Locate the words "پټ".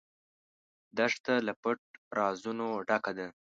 1.61-1.79